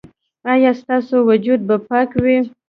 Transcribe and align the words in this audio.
ایا 0.53 0.71
ستاسو 0.81 1.15
وجود 1.29 1.59
به 1.67 1.75
پاک 1.87 2.09
وي؟ 2.23 2.37